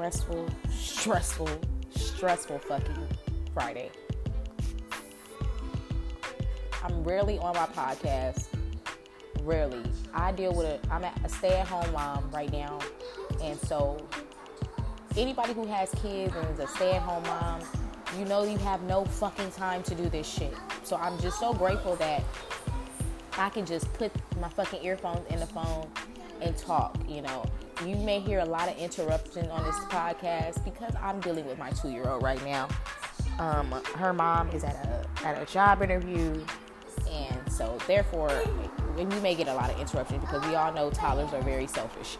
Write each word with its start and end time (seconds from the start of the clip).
stressful, 0.00 0.48
stressful, 0.70 1.48
stressful 1.90 2.58
fucking 2.60 3.06
Friday. 3.52 3.90
I'm 6.82 7.04
rarely 7.04 7.38
on 7.38 7.54
my 7.54 7.66
podcast. 7.66 8.46
Rarely. 9.42 9.82
I 10.14 10.32
deal 10.32 10.54
with 10.54 10.66
a, 10.66 10.80
I'm 10.90 11.04
a 11.04 11.28
stay-at-home 11.28 11.92
mom 11.92 12.30
right 12.30 12.50
now, 12.50 12.78
and 13.42 13.60
so 13.60 14.02
anybody 15.18 15.52
who 15.52 15.66
has 15.66 15.90
kids 16.02 16.34
and 16.34 16.48
is 16.48 16.60
a 16.60 16.66
stay-at-home 16.68 17.22
mom, 17.24 17.60
you 18.18 18.24
know 18.24 18.42
you 18.44 18.56
have 18.56 18.82
no 18.84 19.04
fucking 19.04 19.50
time 19.50 19.82
to 19.82 19.94
do 19.94 20.08
this 20.08 20.26
shit. 20.26 20.54
So 20.82 20.96
I'm 20.96 21.18
just 21.20 21.38
so 21.38 21.52
grateful 21.52 21.96
that 21.96 22.24
I 23.36 23.50
can 23.50 23.66
just 23.66 23.92
put 23.92 24.12
my 24.40 24.48
fucking 24.48 24.82
earphones 24.82 25.30
in 25.30 25.40
the 25.40 25.46
phone 25.46 25.90
and 26.40 26.56
talk, 26.56 26.98
you 27.06 27.20
know. 27.20 27.44
You 27.86 27.96
may 27.96 28.20
hear 28.20 28.40
a 28.40 28.44
lot 28.44 28.68
of 28.68 28.76
interruption 28.76 29.50
on 29.50 29.64
this 29.64 29.76
podcast 29.86 30.62
because 30.64 30.94
I'm 31.00 31.18
dealing 31.20 31.46
with 31.46 31.56
my 31.56 31.70
two-year-old 31.70 32.22
right 32.22 32.42
now. 32.44 32.68
Um, 33.38 33.72
her 33.96 34.12
mom 34.12 34.50
is 34.50 34.64
at 34.64 34.74
a 34.74 35.26
at 35.26 35.40
a 35.40 35.50
job 35.50 35.82
interview, 35.82 36.44
and 37.10 37.50
so 37.50 37.78
therefore, 37.86 38.30
you 38.98 39.06
may 39.22 39.34
get 39.34 39.48
a 39.48 39.54
lot 39.54 39.70
of 39.70 39.80
interruption 39.80 40.18
because 40.18 40.46
we 40.46 40.56
all 40.56 40.72
know 40.74 40.90
toddlers 40.90 41.32
are 41.32 41.40
very 41.40 41.66
selfish, 41.66 42.18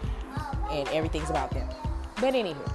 and 0.70 0.88
everything's 0.88 1.28
about 1.28 1.50
them. 1.50 1.68
But 2.16 2.32
anywho, 2.32 2.72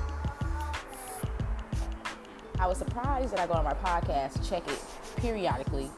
I 2.60 2.68
was 2.68 2.78
surprised 2.78 3.34
that 3.34 3.40
I 3.40 3.48
go 3.48 3.54
on 3.54 3.64
my 3.64 3.74
podcast, 3.74 4.48
check 4.48 4.68
it 4.68 4.80
periodically 5.18 5.90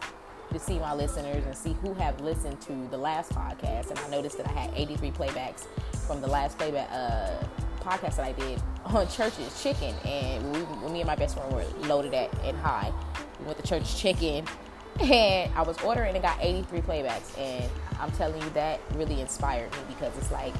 to 0.51 0.59
see 0.59 0.79
my 0.79 0.93
listeners 0.93 1.45
and 1.45 1.55
see 1.55 1.73
who 1.81 1.93
have 1.95 2.19
listened 2.21 2.59
to 2.61 2.87
the 2.89 2.97
last 2.97 3.31
podcast. 3.31 3.89
And 3.89 3.99
I 3.99 4.09
noticed 4.09 4.37
that 4.37 4.47
I 4.47 4.51
had 4.51 4.71
83 4.75 5.11
playbacks 5.11 5.65
from 6.07 6.21
the 6.21 6.27
last 6.27 6.57
playback 6.57 6.89
uh, 6.91 7.43
podcast 7.81 8.17
that 8.17 8.25
I 8.25 8.31
did 8.31 8.61
on 8.85 9.07
Church's 9.07 9.61
Chicken. 9.61 9.93
And 10.05 10.51
we, 10.51 10.89
me 10.89 11.01
and 11.01 11.07
my 11.07 11.15
best 11.15 11.37
friend 11.37 11.53
were 11.53 11.65
loaded 11.87 12.13
at 12.13 12.33
and 12.43 12.57
high. 12.57 12.91
We 13.39 13.45
went 13.45 13.57
to 13.59 13.67
Church's 13.67 13.99
Chicken. 13.99 14.45
And 14.99 15.53
I 15.53 15.61
was 15.61 15.77
ordering 15.83 16.15
and 16.15 16.23
got 16.23 16.39
83 16.41 16.79
playbacks. 16.79 17.37
And 17.37 17.69
I'm 17.99 18.09
telling 18.13 18.41
you, 18.41 18.49
that 18.51 18.79
really 18.95 19.21
inspired 19.21 19.71
me 19.73 19.77
because 19.89 20.17
it's 20.17 20.31
like, 20.31 20.55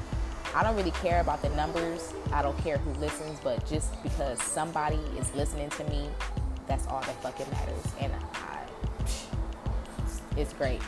I 0.54 0.62
don't 0.62 0.76
really 0.76 0.92
care 0.92 1.20
about 1.20 1.42
the 1.42 1.48
numbers. 1.50 2.14
I 2.32 2.42
don't 2.42 2.56
care 2.58 2.78
who 2.78 2.92
listens, 3.00 3.40
but 3.40 3.66
just 3.68 4.00
because 4.04 4.40
somebody 4.40 5.00
is 5.18 5.34
listening 5.34 5.70
to 5.70 5.84
me, 5.84 6.08
that's 6.68 6.86
all 6.86 7.00
that 7.00 7.20
fucking 7.20 7.50
matters. 7.50 7.82
And 8.00 8.12
I, 8.34 8.57
it's 10.38 10.52
great. 10.52 10.80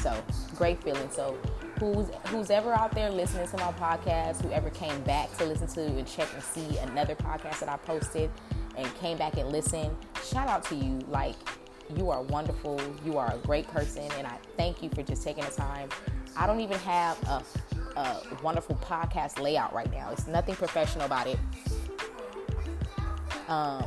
So 0.00 0.22
great 0.56 0.82
feeling. 0.82 1.10
So 1.10 1.38
who's 1.78 2.08
who's 2.26 2.50
ever 2.50 2.72
out 2.72 2.92
there 2.92 3.10
listening 3.10 3.46
to 3.48 3.56
my 3.56 3.72
podcast, 3.72 4.42
whoever 4.42 4.70
came 4.70 5.00
back 5.02 5.36
to 5.38 5.44
listen 5.44 5.68
to 5.68 5.82
and 5.82 6.06
check 6.06 6.28
and 6.34 6.42
see 6.42 6.78
another 6.78 7.14
podcast 7.14 7.60
that 7.60 7.68
I 7.68 7.76
posted 7.78 8.30
and 8.76 8.92
came 8.96 9.16
back 9.16 9.36
and 9.36 9.50
listened, 9.50 9.96
shout 10.24 10.48
out 10.48 10.64
to 10.64 10.74
you. 10.74 10.98
Like 11.08 11.36
you 11.96 12.10
are 12.10 12.22
wonderful. 12.22 12.80
You 13.04 13.18
are 13.18 13.32
a 13.34 13.38
great 13.38 13.68
person, 13.68 14.10
and 14.18 14.26
I 14.26 14.38
thank 14.56 14.82
you 14.82 14.88
for 14.90 15.02
just 15.02 15.22
taking 15.22 15.44
the 15.44 15.50
time. 15.50 15.88
I 16.36 16.46
don't 16.46 16.60
even 16.60 16.78
have 16.80 17.22
a, 17.24 17.44
a 17.96 18.22
wonderful 18.42 18.76
podcast 18.76 19.40
layout 19.40 19.72
right 19.72 19.90
now. 19.92 20.10
It's 20.10 20.26
nothing 20.26 20.56
professional 20.56 21.06
about 21.06 21.26
it. 21.26 21.38
Um, 23.48 23.84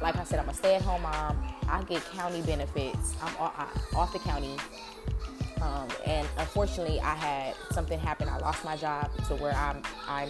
like 0.00 0.16
I 0.16 0.24
said, 0.24 0.38
I'm 0.38 0.48
a 0.48 0.54
stay-at-home 0.54 1.02
mom. 1.02 1.53
I 1.68 1.82
get 1.82 2.04
county 2.12 2.42
benefits. 2.42 3.14
I'm 3.22 3.36
off 3.96 4.12
the 4.12 4.18
county. 4.18 4.56
Um, 5.60 5.88
and 6.04 6.28
unfortunately, 6.36 7.00
I 7.00 7.14
had 7.14 7.54
something 7.72 7.98
happen. 7.98 8.28
I 8.28 8.38
lost 8.38 8.64
my 8.64 8.76
job 8.76 9.10
to 9.28 9.36
where 9.36 9.54
I'm, 9.54 9.82
I'm, 10.08 10.28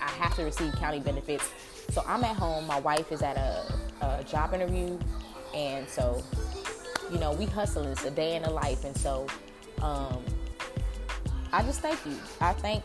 I 0.00 0.08
have 0.10 0.34
to 0.36 0.44
receive 0.44 0.74
county 0.76 1.00
benefits. 1.00 1.50
So 1.90 2.02
I'm 2.06 2.24
at 2.24 2.36
home. 2.36 2.66
My 2.66 2.80
wife 2.80 3.12
is 3.12 3.22
at 3.22 3.36
a, 3.36 3.64
a 4.00 4.24
job 4.24 4.54
interview, 4.54 4.98
and 5.54 5.88
so, 5.88 6.22
you 7.12 7.18
know, 7.18 7.32
we 7.32 7.44
hustling. 7.46 7.88
It's 7.90 8.04
a 8.04 8.10
day 8.10 8.36
in 8.36 8.42
the 8.42 8.50
life, 8.50 8.84
and 8.84 8.96
so, 8.96 9.26
um, 9.82 10.24
I 11.52 11.62
just 11.62 11.80
thank 11.80 12.04
you. 12.06 12.18
I 12.40 12.52
thank. 12.54 12.82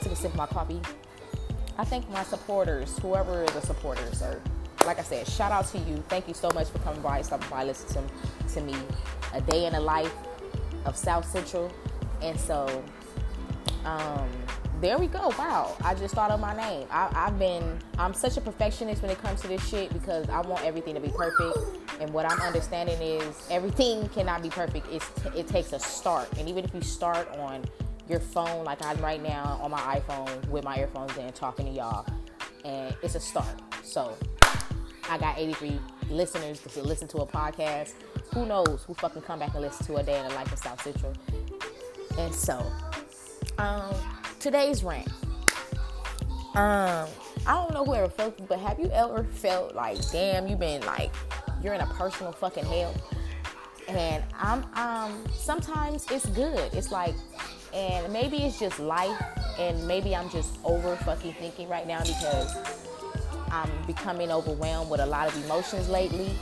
Took 0.00 0.12
a 0.12 0.16
sip 0.16 0.32
of 0.32 0.36
my 0.36 0.46
coffee. 0.46 0.80
I 1.78 1.84
thank 1.84 2.08
my 2.10 2.22
supporters, 2.22 2.96
whoever 2.98 3.42
is 3.42 3.54
a 3.56 3.60
supporter. 3.60 4.06
Like 4.86 5.00
I 5.00 5.02
said, 5.02 5.26
shout 5.26 5.50
out 5.50 5.66
to 5.68 5.78
you. 5.78 5.96
Thank 6.08 6.28
you 6.28 6.34
so 6.34 6.48
much 6.54 6.68
for 6.68 6.78
coming 6.78 7.02
by, 7.02 7.20
stopping 7.22 7.48
by, 7.50 7.64
listening 7.64 8.08
to, 8.46 8.54
to 8.54 8.60
me. 8.60 8.74
A 9.34 9.40
day 9.40 9.66
in 9.66 9.72
the 9.72 9.80
life 9.80 10.14
of 10.84 10.96
South 10.96 11.28
Central. 11.28 11.72
And 12.22 12.38
so, 12.38 12.84
um, 13.84 14.28
there 14.80 14.96
we 14.98 15.08
go. 15.08 15.32
Wow. 15.38 15.76
I 15.82 15.94
just 15.94 16.14
thought 16.14 16.30
of 16.30 16.38
my 16.38 16.54
name. 16.56 16.86
I, 16.90 17.08
have 17.12 17.38
been, 17.38 17.78
I'm 17.98 18.14
such 18.14 18.36
a 18.36 18.40
perfectionist 18.40 19.02
when 19.02 19.10
it 19.10 19.18
comes 19.18 19.40
to 19.40 19.48
this 19.48 19.66
shit 19.66 19.92
because 19.92 20.28
I 20.28 20.40
want 20.40 20.64
everything 20.64 20.94
to 20.94 21.00
be 21.00 21.08
perfect. 21.08 21.58
And 22.00 22.12
what 22.12 22.30
I'm 22.30 22.40
understanding 22.40 23.00
is 23.00 23.48
everything 23.50 24.08
cannot 24.10 24.42
be 24.42 24.50
perfect. 24.50 24.86
It's, 24.92 25.10
it 25.34 25.48
takes 25.48 25.72
a 25.72 25.80
start. 25.80 26.28
And 26.38 26.48
even 26.48 26.64
if 26.64 26.74
you 26.74 26.82
start 26.82 27.28
on 27.38 27.64
your 28.08 28.20
phone, 28.20 28.64
like 28.64 28.84
I'm 28.84 28.98
right 28.98 29.22
now 29.22 29.58
on 29.62 29.70
my 29.70 29.80
iPhone 29.80 30.46
with 30.48 30.64
my 30.64 30.78
earphones 30.78 31.16
in 31.16 31.32
talking 31.32 31.66
to 31.66 31.72
y'all, 31.72 32.06
and 32.64 32.94
it's 33.02 33.14
a 33.14 33.20
start. 33.20 33.60
So 33.82 34.16
I 35.08 35.18
got 35.18 35.38
83 35.38 35.78
listeners 36.10 36.60
to 36.60 36.82
listen 36.82 37.08
to 37.08 37.18
a 37.18 37.26
podcast. 37.26 37.92
Who 38.34 38.46
knows 38.46 38.84
who 38.86 38.94
fucking 38.94 39.22
come 39.22 39.38
back 39.38 39.54
and 39.54 39.62
listen 39.62 39.86
to 39.86 39.96
a 39.96 40.02
day 40.02 40.18
in 40.18 40.28
the 40.28 40.34
life 40.34 40.52
of 40.52 40.58
South 40.58 40.82
Central. 40.82 41.12
And 42.18 42.34
so, 42.34 42.64
um, 43.58 43.94
today's 44.40 44.82
rant. 44.82 45.08
Um, 46.54 47.08
I 47.46 47.54
don't 47.54 47.74
know 47.74 47.84
whoever 47.84 48.08
felt 48.08 48.48
but 48.48 48.58
have 48.58 48.80
you 48.80 48.90
ever 48.90 49.24
felt 49.24 49.74
like, 49.74 49.98
damn, 50.10 50.48
you've 50.48 50.58
been 50.58 50.80
like, 50.86 51.14
you're 51.62 51.74
in 51.74 51.80
a 51.80 51.86
personal 51.86 52.32
fucking 52.32 52.64
hell? 52.64 52.94
And 53.88 54.24
I'm, 54.34 54.64
um, 54.74 55.24
sometimes 55.32 56.06
it's 56.10 56.26
good. 56.26 56.72
It's 56.72 56.90
like, 56.90 57.14
and 57.72 58.10
maybe 58.12 58.38
it's 58.38 58.58
just 58.58 58.80
life, 58.80 59.22
and 59.58 59.86
maybe 59.86 60.16
I'm 60.16 60.30
just 60.30 60.58
over 60.64 60.96
fucking 60.96 61.34
thinking 61.34 61.68
right 61.68 61.86
now 61.86 62.00
because 62.00 62.85
I'm 63.56 63.70
becoming 63.86 64.30
overwhelmed 64.30 64.90
with 64.90 65.00
a 65.00 65.06
lot 65.06 65.28
of 65.28 65.44
emotions 65.44 65.88
lately. 65.88 66.36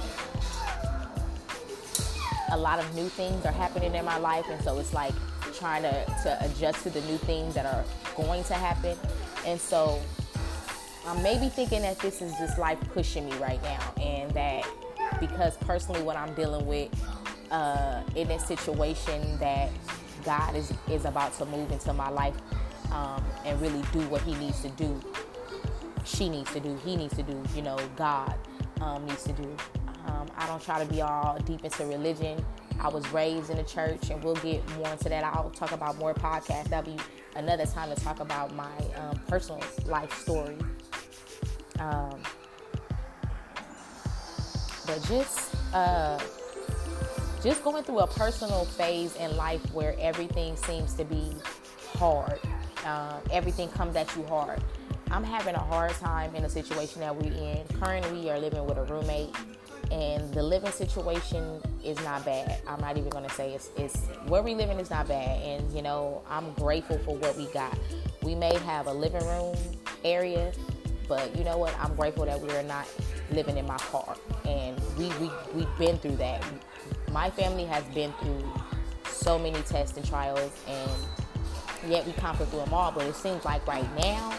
A 2.50 2.56
lot 2.56 2.80
of 2.80 2.94
new 2.94 3.08
things 3.08 3.44
are 3.47 3.52
happening 3.52 3.94
in 3.94 4.04
my 4.04 4.19
life, 4.19 4.47
and 4.50 4.60
so 4.62 4.78
it's 4.78 4.92
like 4.92 5.14
trying 5.54 5.82
to, 5.82 6.04
to 6.25 6.38
adjust 6.44 6.82
to 6.82 6.91
the 6.91 7.00
new 7.02 7.16
things 7.19 7.54
that 7.54 7.66
are 7.66 7.84
going 8.16 8.42
to 8.44 8.54
happen. 8.54 8.98
And 9.47 9.60
so 9.60 10.00
I'm 11.06 11.22
maybe 11.22 11.48
thinking 11.48 11.82
that 11.82 12.00
this 12.00 12.20
is 12.20 12.32
just 12.32 12.58
life 12.58 12.78
pushing 12.92 13.26
me 13.26 13.36
right 13.36 13.62
now, 13.62 13.94
and 14.02 14.31
that 14.32 14.66
because 15.20 15.56
personally, 15.58 16.02
what 16.02 16.16
I'm 16.16 16.34
dealing 16.34 16.66
with 16.66 16.91
uh, 17.52 18.02
in 18.16 18.26
this 18.26 18.44
situation, 18.44 19.38
that 19.38 19.70
God 20.25 20.56
is, 20.56 20.72
is 20.91 21.04
about 21.04 21.32
to 21.38 21.44
move 21.44 21.70
into 21.70 21.92
my 21.92 22.08
life 22.08 22.34
um, 22.91 23.22
and 23.44 23.60
really 23.60 23.82
do 23.92 24.00
what 24.08 24.22
He 24.22 24.34
needs 24.34 24.62
to 24.62 24.69
do 24.70 25.00
she 26.04 26.28
needs 26.28 26.53
to 26.53 26.60
do, 26.60 26.76
he 26.84 26.97
needs 26.97 27.16
to 27.16 27.22
do, 27.22 27.42
you 27.54 27.62
know, 27.62 27.78
God 27.97 28.34
um, 28.81 29.04
needs 29.06 29.25
to 29.25 29.32
do. 29.32 29.56
Um, 30.06 30.28
I 30.37 30.47
don't 30.47 30.62
try 30.62 30.82
to 30.84 30.91
be 30.91 31.00
all 31.00 31.38
deep 31.44 31.65
into 31.65 31.87
religion. 31.87 32.44
I 32.81 32.88
was 32.88 33.09
raised 33.12 33.50
in 33.50 33.56
the 33.56 33.62
church, 33.62 34.10
and 34.10 34.22
we'll 34.22 34.34
get 34.37 34.69
more 34.76 34.88
into 34.88 35.09
that. 35.09 35.25
I'll 35.25 35.50
talk 35.50 35.72
about 35.72 35.97
more 35.97 36.12
podcasts. 36.12 36.69
That'll 36.69 36.94
be 36.94 37.00
another 37.37 37.66
time 37.66 37.94
to 37.94 38.00
talk 38.00 38.20
about 38.20 38.54
my 38.54 38.76
um, 38.97 39.19
personal 39.28 39.62
life 39.87 40.12
story. 40.12 40.59
Um, 41.78 42.20
but 44.87 45.03
just 45.09 45.54
uh, 45.72 46.20
just 47.43 47.64
going 47.64 47.82
through 47.84 48.00
a 48.00 48.06
personal 48.06 48.64
phase 48.64 49.17
in 49.17 49.37
life 49.37 49.62
where 49.73 49.96
everything 49.99 50.56
seems 50.56 50.94
to 50.94 51.05
be 51.05 51.32
hard. 51.94 52.38
Uh, 52.84 53.19
everything 53.31 53.69
comes 53.70 53.96
at 53.96 54.14
you 54.17 54.25
hard. 54.26 54.62
I'm 55.11 55.25
having 55.25 55.55
a 55.55 55.61
hard 55.61 55.93
time 55.93 56.35
in 56.35 56.43
the 56.43 56.49
situation 56.49 57.01
that 57.01 57.15
we're 57.15 57.33
in. 57.33 57.65
Currently, 57.81 58.21
we 58.21 58.31
are 58.31 58.39
living 58.39 58.65
with 58.67 58.79
a 58.79 58.85
roommate, 58.85 59.35
and 59.91 60.33
the 60.35 60.43
living 60.43 60.73
situation 60.73 61.61
is 61.85 61.97
not 62.03 62.25
bad. 62.25 62.61
I'm 62.67 62.81
not 62.81 62.97
even 62.97 63.11
gonna 63.11 63.31
say 63.31 63.53
it's, 63.53 63.71
it's 63.77 63.97
where 64.27 64.43
we 64.43 64.55
living 64.55 64.79
is 64.81 64.91
not 64.91 65.09
bad, 65.09 65.41
and 65.43 65.73
you 65.73 65.83
know 65.83 66.23
I'm 66.29 66.53
grateful 66.55 66.99
for 66.99 67.17
what 67.17 67.37
we 67.37 67.47
got. 67.47 67.79
We 68.23 68.35
may 68.35 68.56
have 68.61 68.87
a 68.87 68.93
living 68.93 69.25
room 69.27 69.56
area, 70.05 70.53
but 71.09 71.37
you 71.37 71.45
know 71.45 71.59
what? 71.59 71.79
I'm 71.79 71.95
grateful 71.95 72.25
that 72.25 72.41
we 72.41 72.51
are 72.51 72.62
not 72.62 72.87
living 73.31 73.56
in 73.56 73.67
my 73.67 73.79
car, 73.79 74.17
and 74.47 74.81
we 74.99 75.09
we 75.21 75.31
we've 75.55 75.79
been 75.79 75.99
through 75.99 76.17
that. 76.17 76.43
My 77.12 77.31
family 77.31 77.65
has 77.67 77.85
been 77.95 78.12
through 78.15 78.45
so 79.06 79.39
many 79.39 79.61
tests 79.62 79.97
and 79.97 80.06
trials, 80.06 80.53
and 80.67 80.91
yet 81.91 82.06
we 82.06 82.12
conquered 82.15 82.49
through 82.49 82.61
them 82.61 82.75
all. 82.75 82.91
But 82.91 83.06
it 83.06 83.15
seems 83.15 83.45
like 83.45 83.67
right 83.67 83.89
now 83.99 84.33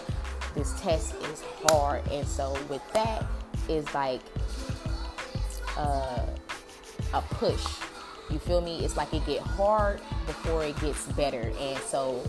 this 0.56 0.80
test 0.82 1.14
is 1.16 1.44
hard. 1.66 2.02
And 2.12 2.28
so 2.28 2.58
with 2.70 2.82
that 2.94 3.26
is 3.70 3.94
like 3.94 4.22
uh, 5.78 6.26
a 7.14 7.22
push. 7.22 7.66
You 8.30 8.40
feel 8.40 8.62
me? 8.62 8.84
It's 8.84 8.98
like 8.98 9.14
it 9.14 9.26
get 9.26 9.42
hard 9.42 10.00
before 10.26 10.64
it 10.64 10.80
gets 10.82 11.06
better. 11.14 11.52
And 11.60 11.78
so 11.80 12.24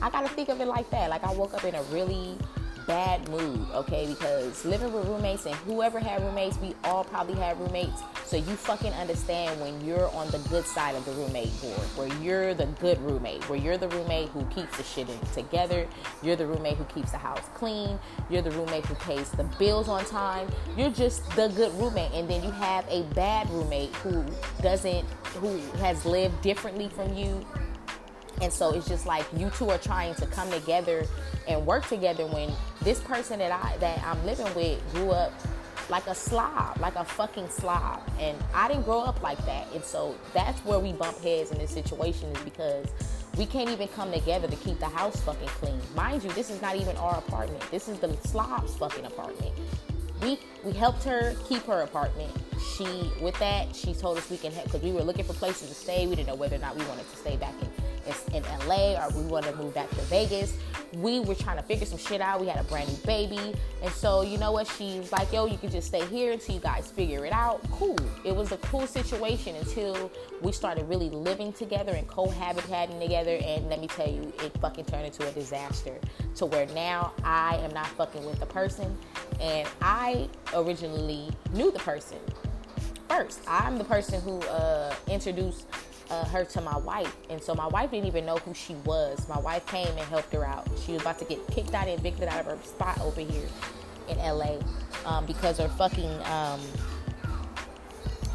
I 0.00 0.08
gotta 0.08 0.28
think 0.28 0.48
of 0.48 0.60
it 0.60 0.66
like 0.66 0.88
that. 0.90 1.10
Like 1.10 1.24
I 1.24 1.32
woke 1.34 1.52
up 1.54 1.64
in 1.64 1.74
a 1.74 1.82
really 1.84 2.38
bad 2.86 3.28
mood, 3.28 3.66
okay? 3.72 4.06
Because 4.06 4.64
living 4.64 4.92
with 4.92 5.06
roommates 5.06 5.46
and 5.46 5.54
whoever 5.56 5.98
had 5.98 6.22
roommates, 6.22 6.58
we 6.58 6.74
all 6.84 7.04
probably 7.04 7.34
had 7.34 7.58
roommates. 7.60 8.02
So 8.24 8.36
you 8.36 8.56
fucking 8.56 8.92
understand 8.94 9.60
when 9.60 9.84
you're 9.84 10.08
on 10.14 10.30
the 10.30 10.38
good 10.50 10.64
side 10.64 10.94
of 10.94 11.04
the 11.04 11.12
roommate 11.12 11.52
board, 11.60 11.80
where 11.96 12.22
you're 12.22 12.54
the 12.54 12.66
good 12.80 13.00
roommate, 13.02 13.48
where 13.48 13.58
you're 13.58 13.78
the 13.78 13.88
roommate 13.88 14.28
who 14.30 14.44
keeps 14.46 14.76
the 14.76 14.82
shit 14.82 15.08
together, 15.32 15.86
you're 16.22 16.36
the 16.36 16.46
roommate 16.46 16.76
who 16.76 16.84
keeps 16.84 17.12
the 17.12 17.18
house 17.18 17.42
clean, 17.54 17.98
you're 18.30 18.42
the 18.42 18.50
roommate 18.52 18.86
who 18.86 18.94
pays 18.96 19.30
the 19.32 19.44
bills 19.58 19.88
on 19.88 20.04
time. 20.06 20.48
You're 20.76 20.90
just 20.90 21.28
the 21.36 21.48
good 21.48 21.72
roommate, 21.74 22.12
and 22.12 22.28
then 22.28 22.42
you 22.42 22.50
have 22.50 22.86
a 22.88 23.02
bad 23.14 23.48
roommate 23.50 23.94
who 23.96 24.24
doesn't, 24.62 25.04
who 25.40 25.58
has 25.78 26.04
lived 26.04 26.40
differently 26.42 26.88
from 26.88 27.14
you 27.14 27.44
and 28.40 28.52
so 28.52 28.74
it's 28.74 28.88
just 28.88 29.06
like 29.06 29.24
you 29.36 29.50
two 29.50 29.70
are 29.70 29.78
trying 29.78 30.14
to 30.16 30.26
come 30.26 30.50
together 30.50 31.04
and 31.46 31.64
work 31.66 31.86
together 31.86 32.26
when 32.26 32.50
this 32.82 33.00
person 33.00 33.38
that 33.38 33.52
I 33.52 33.76
that 33.78 34.02
I'm 34.04 34.24
living 34.24 34.52
with 34.54 34.80
grew 34.92 35.10
up 35.10 35.32
like 35.90 36.06
a 36.06 36.14
slob, 36.14 36.78
like 36.80 36.96
a 36.96 37.04
fucking 37.04 37.48
slob. 37.48 38.00
And 38.18 38.36
I 38.54 38.68
didn't 38.68 38.84
grow 38.84 39.00
up 39.00 39.22
like 39.22 39.44
that. 39.46 39.66
And 39.74 39.84
so 39.84 40.14
that's 40.32 40.58
where 40.64 40.78
we 40.78 40.92
bump 40.92 41.18
heads 41.18 41.50
in 41.50 41.58
this 41.58 41.70
situation 41.70 42.30
is 42.30 42.42
because 42.42 42.86
we 43.36 43.46
can't 43.46 43.70
even 43.70 43.88
come 43.88 44.12
together 44.12 44.48
to 44.48 44.56
keep 44.56 44.78
the 44.78 44.88
house 44.88 45.20
fucking 45.22 45.48
clean. 45.48 45.80
Mind 45.94 46.22
you, 46.22 46.30
this 46.30 46.50
is 46.50 46.62
not 46.62 46.76
even 46.76 46.96
our 46.96 47.18
apartment. 47.18 47.62
This 47.70 47.88
is 47.88 47.98
the 47.98 48.16
slob's 48.28 48.76
fucking 48.76 49.04
apartment. 49.04 49.52
We 50.22 50.38
we 50.62 50.72
helped 50.72 51.02
her 51.04 51.34
keep 51.48 51.64
her 51.64 51.82
apartment. 51.82 52.32
She 52.76 53.10
with 53.20 53.38
that, 53.40 53.74
she 53.74 53.92
told 53.92 54.16
us 54.16 54.30
we 54.30 54.38
can 54.38 54.52
help, 54.52 54.66
because 54.66 54.82
we 54.82 54.92
were 54.92 55.02
looking 55.02 55.24
for 55.24 55.34
places 55.34 55.68
to 55.68 55.74
stay. 55.74 56.06
We 56.06 56.14
didn't 56.14 56.28
know 56.28 56.34
whether 56.36 56.56
or 56.56 56.60
not 56.60 56.76
we 56.76 56.84
wanted 56.86 57.10
to 57.10 57.16
stay 57.16 57.36
back 57.36 57.54
in 57.60 57.68
in 58.32 58.42
LA 58.66 58.94
or 58.94 59.10
we 59.10 59.22
want 59.26 59.44
to 59.46 59.54
move 59.56 59.74
back 59.74 59.88
to 59.90 60.00
Vegas. 60.02 60.56
We 60.94 61.20
were 61.20 61.34
trying 61.34 61.56
to 61.56 61.62
figure 61.62 61.86
some 61.86 61.98
shit 61.98 62.20
out. 62.20 62.40
We 62.40 62.46
had 62.46 62.60
a 62.60 62.64
brand 62.64 62.88
new 62.88 62.96
baby. 63.04 63.54
And 63.82 63.92
so, 63.92 64.22
you 64.22 64.38
know 64.38 64.52
what? 64.52 64.66
She's 64.66 65.10
like, 65.10 65.32
yo, 65.32 65.46
you 65.46 65.58
can 65.58 65.70
just 65.70 65.88
stay 65.88 66.04
here 66.06 66.32
until 66.32 66.54
you 66.54 66.60
guys 66.60 66.90
figure 66.90 67.24
it 67.24 67.32
out. 67.32 67.60
Cool. 67.70 67.98
It 68.24 68.34
was 68.34 68.52
a 68.52 68.58
cool 68.58 68.86
situation 68.86 69.56
until 69.56 70.10
we 70.40 70.52
started 70.52 70.88
really 70.88 71.10
living 71.10 71.52
together 71.52 71.92
and 71.92 72.06
cohabitating 72.06 73.00
together. 73.00 73.38
And 73.42 73.68
let 73.68 73.80
me 73.80 73.88
tell 73.88 74.08
you, 74.08 74.32
it 74.42 74.56
fucking 74.58 74.84
turned 74.84 75.06
into 75.06 75.26
a 75.26 75.32
disaster 75.32 75.98
to 76.36 76.46
where 76.46 76.66
now 76.66 77.12
I 77.24 77.56
am 77.56 77.72
not 77.72 77.86
fucking 77.88 78.24
with 78.24 78.38
the 78.40 78.46
person. 78.46 78.96
And 79.40 79.68
I 79.82 80.28
originally 80.54 81.30
knew 81.52 81.70
the 81.72 81.80
person 81.80 82.18
first. 83.08 83.40
I'm 83.46 83.78
the 83.78 83.84
person 83.84 84.20
who 84.20 84.40
uh, 84.40 84.94
introduced 85.08 85.66
uh, 86.10 86.24
her 86.26 86.44
to 86.44 86.60
my 86.60 86.76
wife. 86.76 87.14
And 87.30 87.42
so 87.42 87.54
my 87.54 87.66
wife 87.66 87.90
didn't 87.90 88.06
even 88.06 88.26
know 88.26 88.36
who 88.36 88.54
she 88.54 88.74
was. 88.84 89.26
My 89.28 89.38
wife 89.38 89.66
came 89.66 89.88
and 89.88 90.00
helped 90.00 90.32
her 90.32 90.44
out. 90.44 90.66
She 90.84 90.92
was 90.92 91.02
about 91.02 91.18
to 91.20 91.24
get 91.24 91.46
kicked 91.48 91.74
out 91.74 91.88
and 91.88 91.98
evicted 91.98 92.28
out 92.28 92.40
of 92.40 92.46
her 92.46 92.58
spot 92.64 93.00
over 93.00 93.20
here 93.20 93.48
in 94.08 94.18
LA 94.18 94.58
um, 95.06 95.24
because 95.26 95.58
her 95.58 95.68
fucking 95.68 96.10
um, 96.24 96.60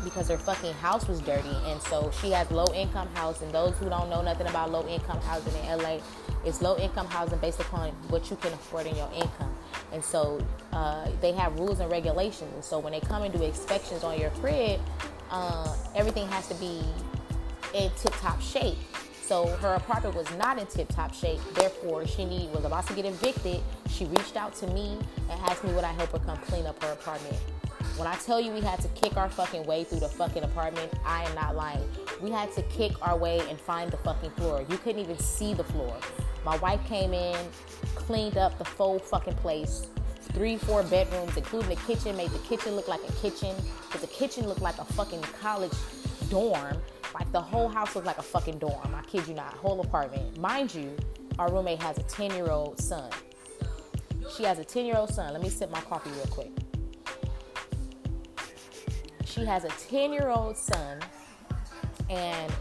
because 0.03 0.29
her 0.29 0.37
fucking 0.37 0.73
house 0.75 1.07
was 1.07 1.19
dirty. 1.21 1.55
And 1.65 1.81
so 1.81 2.11
she 2.21 2.31
has 2.31 2.49
low 2.51 2.65
income 2.73 3.07
housing. 3.13 3.51
Those 3.51 3.75
who 3.77 3.89
don't 3.89 4.09
know 4.09 4.21
nothing 4.21 4.47
about 4.47 4.71
low 4.71 4.87
income 4.87 5.19
housing 5.21 5.53
in 5.63 5.77
LA, 5.77 5.99
it's 6.45 6.61
low 6.61 6.77
income 6.77 7.07
housing 7.07 7.39
based 7.39 7.59
upon 7.59 7.91
what 8.09 8.29
you 8.29 8.37
can 8.37 8.53
afford 8.53 8.87
in 8.87 8.95
your 8.95 9.09
income. 9.13 9.53
And 9.91 10.03
so 10.03 10.45
uh, 10.71 11.09
they 11.21 11.31
have 11.33 11.59
rules 11.59 11.79
and 11.79 11.91
regulations. 11.91 12.51
And 12.53 12.63
so 12.63 12.79
when 12.79 12.93
they 12.93 12.99
come 12.99 13.23
and 13.23 13.33
do 13.33 13.43
inspections 13.43 14.03
on 14.03 14.19
your 14.19 14.29
crib, 14.31 14.79
uh, 15.31 15.75
everything 15.95 16.27
has 16.29 16.47
to 16.47 16.55
be 16.55 16.81
in 17.73 17.91
tip 17.97 18.13
top 18.19 18.41
shape. 18.41 18.77
So 19.21 19.45
her 19.57 19.75
apartment 19.75 20.15
was 20.15 20.29
not 20.37 20.57
in 20.57 20.65
tip 20.65 20.87
top 20.89 21.13
shape. 21.13 21.39
Therefore, 21.53 22.07
she 22.07 22.25
need, 22.25 22.51
was 22.51 22.65
about 22.65 22.87
to 22.87 22.93
get 22.93 23.05
evicted. 23.05 23.61
She 23.87 24.05
reached 24.05 24.35
out 24.35 24.55
to 24.55 24.67
me 24.67 24.97
and 25.29 25.39
asked 25.41 25.63
me 25.63 25.71
would 25.73 25.83
I 25.83 25.91
help 25.93 26.11
her 26.11 26.19
come 26.19 26.37
clean 26.37 26.65
up 26.65 26.81
her 26.83 26.91
apartment. 26.93 27.35
When 27.95 28.07
I 28.07 28.15
tell 28.15 28.39
you 28.39 28.51
we 28.51 28.61
had 28.61 28.79
to 28.79 28.87
kick 28.89 29.17
our 29.17 29.29
fucking 29.29 29.65
way 29.65 29.83
through 29.83 29.99
the 29.99 30.09
fucking 30.09 30.43
apartment, 30.43 30.91
I 31.05 31.23
am 31.25 31.35
not 31.35 31.55
lying. 31.55 31.83
We 32.21 32.31
had 32.31 32.51
to 32.53 32.61
kick 32.63 32.93
our 33.01 33.17
way 33.17 33.41
and 33.49 33.59
find 33.59 33.91
the 33.91 33.97
fucking 33.97 34.31
floor. 34.31 34.65
You 34.69 34.77
couldn't 34.77 35.01
even 35.01 35.19
see 35.19 35.53
the 35.53 35.63
floor. 35.63 35.95
My 36.45 36.57
wife 36.57 36.83
came 36.87 37.13
in, 37.13 37.37
cleaned 37.95 38.37
up 38.37 38.57
the 38.57 38.65
full 38.65 38.99
fucking 38.99 39.35
place. 39.35 39.87
Three, 40.33 40.57
four 40.57 40.83
bedrooms, 40.83 41.35
including 41.35 41.69
the 41.69 41.75
kitchen, 41.75 42.15
made 42.15 42.29
the 42.31 42.39
kitchen 42.39 42.75
look 42.75 42.87
like 42.87 43.01
a 43.07 43.11
kitchen. 43.13 43.55
But 43.91 44.01
the 44.01 44.07
kitchen 44.07 44.47
looked 44.47 44.61
like 44.61 44.77
a 44.77 44.85
fucking 44.85 45.21
college 45.41 45.73
dorm 46.29 46.77
like 47.13 47.31
the 47.31 47.41
whole 47.41 47.67
house 47.67 47.95
was 47.95 48.05
like 48.05 48.17
a 48.17 48.23
fucking 48.23 48.59
dorm. 48.59 48.93
I 48.93 49.01
kid 49.01 49.27
you 49.27 49.33
not. 49.33 49.53
Whole 49.53 49.81
apartment. 49.81 50.37
Mind 50.37 50.73
you, 50.73 50.95
our 51.37 51.51
roommate 51.51 51.81
has 51.81 51.97
a 51.97 52.03
10 52.03 52.31
year 52.31 52.49
old 52.49 52.79
son. 52.79 53.09
She 54.35 54.43
has 54.43 54.59
a 54.59 54.63
10 54.63 54.85
year 54.85 54.97
old 54.97 55.13
son. 55.13 55.33
Let 55.33 55.41
me 55.41 55.49
sip 55.49 55.71
my 55.71 55.81
coffee 55.81 56.11
real 56.11 56.27
quick. 56.27 56.51
She 59.25 59.45
has 59.45 59.63
a 59.63 59.69
10 59.69 60.11
year 60.11 60.29
old 60.29 60.57
son, 60.57 60.99
and 62.09 62.51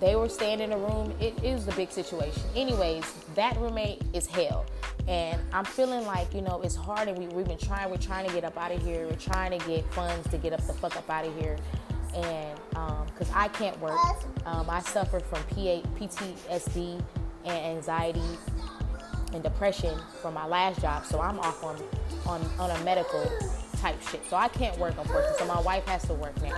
they 0.00 0.16
were 0.16 0.28
staying 0.28 0.60
in 0.60 0.72
a 0.72 0.78
room. 0.78 1.12
It 1.20 1.42
is 1.42 1.68
a 1.68 1.72
big 1.72 1.90
situation. 1.90 2.42
Anyways, 2.54 3.04
that 3.34 3.56
roommate 3.58 4.02
is 4.12 4.26
hell. 4.26 4.66
And 5.06 5.40
I'm 5.52 5.64
feeling 5.66 6.06
like, 6.06 6.32
you 6.32 6.40
know, 6.40 6.62
it's 6.62 6.74
hard 6.74 7.08
and 7.08 7.18
we, 7.18 7.26
we've 7.26 7.46
been 7.46 7.58
trying, 7.58 7.90
we're 7.90 7.98
trying 7.98 8.26
to 8.26 8.32
get 8.32 8.42
up 8.42 8.56
out 8.56 8.72
of 8.72 8.82
here. 8.82 9.06
We're 9.06 9.16
trying 9.16 9.58
to 9.58 9.66
get 9.66 9.84
funds 9.92 10.26
to 10.30 10.38
get 10.38 10.54
up 10.54 10.66
the 10.66 10.72
fuck 10.72 10.96
up 10.96 11.10
out 11.10 11.26
of 11.26 11.38
here 11.38 11.58
and 12.14 12.58
because 13.06 13.28
um, 13.30 13.34
I 13.34 13.48
can't 13.48 13.78
work, 13.80 13.98
um, 14.46 14.68
I 14.70 14.80
suffer 14.80 15.20
from 15.20 15.42
PTSD 15.44 17.02
and 17.44 17.76
anxiety 17.76 18.22
and 19.32 19.42
depression 19.42 19.98
from 20.22 20.34
my 20.34 20.46
last 20.46 20.80
job, 20.80 21.04
so 21.04 21.20
I'm 21.20 21.38
off 21.40 21.62
on 21.64 21.76
on 22.26 22.40
on 22.58 22.70
a 22.70 22.84
medical 22.84 23.30
type 23.78 24.00
shit. 24.10 24.24
So 24.26 24.36
I 24.36 24.48
can't 24.48 24.78
work 24.78 24.94
unfortunately. 24.96 25.38
So 25.38 25.46
my 25.46 25.60
wife 25.60 25.84
has 25.86 26.02
to 26.06 26.14
work 26.14 26.40
now, 26.42 26.56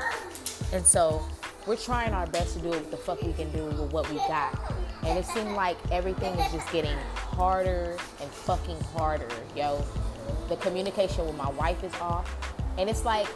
and 0.72 0.86
so 0.86 1.24
we're 1.66 1.76
trying 1.76 2.12
our 2.12 2.26
best 2.26 2.54
to 2.54 2.60
do 2.60 2.68
what 2.68 2.90
the 2.90 2.96
fuck 2.96 3.22
we 3.22 3.32
can 3.32 3.50
do 3.50 3.64
with 3.64 3.92
what 3.92 4.08
we 4.10 4.16
got. 4.16 4.58
And 5.04 5.18
it 5.18 5.24
seemed 5.26 5.52
like 5.52 5.76
everything 5.90 6.34
is 6.38 6.52
just 6.52 6.70
getting 6.72 6.96
harder 7.14 7.96
and 8.20 8.30
fucking 8.30 8.80
harder, 8.96 9.28
yo. 9.56 9.84
The 10.48 10.56
communication 10.56 11.26
with 11.26 11.36
my 11.36 11.50
wife 11.50 11.82
is 11.82 11.94
off, 11.94 12.32
and 12.78 12.90
it's 12.90 13.04
like 13.04 13.26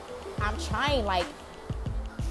I'm 0.40 0.58
trying 0.58 1.04
like 1.04 1.26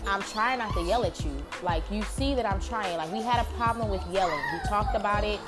I'm 0.10 0.24
trying 0.24 0.58
not 0.58 0.74
to 0.74 0.82
yell 0.82 1.06
at 1.06 1.24
you. 1.24 1.32
Like 1.62 1.84
you 1.92 2.02
see 2.02 2.34
that 2.36 2.46
I'm 2.46 2.60
trying. 2.60 2.98
Like 2.98 3.12
we 3.12 3.22
had 3.22 3.46
a 3.46 3.50
problem 3.54 3.90
with 3.90 4.02
yelling. 4.12 4.40
We 4.54 4.68
talked 4.68 4.96
about 4.96 5.24
it. 5.24 5.40